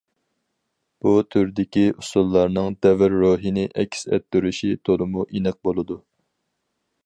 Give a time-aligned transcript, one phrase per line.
[1.05, 6.03] بۇ تۈردىكى ئۇسسۇللارنىڭ دەۋر روھىنى ئەكس ئەتتۈرۈشى تولىمۇ ئېنىق بولىدۇ.